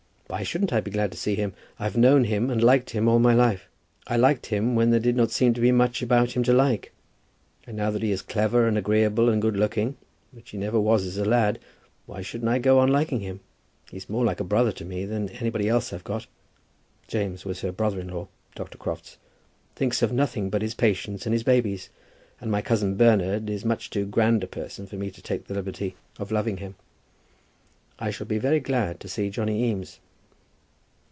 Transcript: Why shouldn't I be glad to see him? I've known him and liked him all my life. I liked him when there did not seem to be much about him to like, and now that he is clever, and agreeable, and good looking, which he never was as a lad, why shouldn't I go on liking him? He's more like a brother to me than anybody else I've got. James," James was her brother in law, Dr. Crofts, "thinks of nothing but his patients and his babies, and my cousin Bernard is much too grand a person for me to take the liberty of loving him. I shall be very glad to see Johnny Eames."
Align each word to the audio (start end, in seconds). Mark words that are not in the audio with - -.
Why 0.31 0.43
shouldn't 0.43 0.71
I 0.71 0.79
be 0.79 0.91
glad 0.91 1.11
to 1.11 1.17
see 1.17 1.35
him? 1.35 1.53
I've 1.77 1.97
known 1.97 2.23
him 2.23 2.49
and 2.49 2.63
liked 2.63 2.91
him 2.91 3.09
all 3.09 3.19
my 3.19 3.33
life. 3.33 3.67
I 4.07 4.15
liked 4.15 4.45
him 4.45 4.75
when 4.75 4.89
there 4.89 4.99
did 5.01 5.17
not 5.17 5.29
seem 5.29 5.53
to 5.53 5.59
be 5.61 5.73
much 5.73 6.01
about 6.01 6.31
him 6.37 6.43
to 6.43 6.53
like, 6.53 6.93
and 7.67 7.75
now 7.75 7.91
that 7.91 8.01
he 8.01 8.11
is 8.11 8.21
clever, 8.21 8.65
and 8.65 8.77
agreeable, 8.77 9.27
and 9.27 9.41
good 9.41 9.57
looking, 9.57 9.97
which 10.31 10.51
he 10.51 10.57
never 10.57 10.79
was 10.79 11.05
as 11.05 11.17
a 11.17 11.25
lad, 11.25 11.59
why 12.05 12.21
shouldn't 12.21 12.47
I 12.49 12.59
go 12.59 12.79
on 12.79 12.87
liking 12.87 13.19
him? 13.19 13.41
He's 13.89 14.09
more 14.09 14.23
like 14.23 14.39
a 14.39 14.45
brother 14.45 14.71
to 14.71 14.85
me 14.85 15.03
than 15.03 15.27
anybody 15.27 15.67
else 15.67 15.91
I've 15.91 16.05
got. 16.05 16.21
James," 16.21 16.27
James 17.11 17.45
was 17.45 17.59
her 17.59 17.73
brother 17.73 17.99
in 17.99 18.07
law, 18.07 18.29
Dr. 18.55 18.77
Crofts, 18.77 19.17
"thinks 19.75 20.01
of 20.01 20.13
nothing 20.13 20.49
but 20.49 20.61
his 20.61 20.75
patients 20.75 21.25
and 21.25 21.33
his 21.33 21.43
babies, 21.43 21.89
and 22.39 22.49
my 22.49 22.61
cousin 22.61 22.95
Bernard 22.95 23.49
is 23.49 23.65
much 23.65 23.89
too 23.89 24.05
grand 24.05 24.45
a 24.45 24.47
person 24.47 24.87
for 24.87 24.95
me 24.95 25.11
to 25.11 25.21
take 25.21 25.47
the 25.47 25.53
liberty 25.55 25.97
of 26.17 26.31
loving 26.31 26.55
him. 26.57 26.75
I 27.99 28.11
shall 28.11 28.27
be 28.27 28.37
very 28.37 28.61
glad 28.61 29.01
to 29.01 29.09
see 29.09 29.29
Johnny 29.29 29.65
Eames." 29.65 29.99